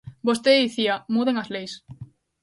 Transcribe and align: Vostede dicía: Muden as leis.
Vostede 0.27 0.63
dicía: 0.65 0.93
Muden 1.13 1.35
as 1.41 1.51
leis. 1.53 1.73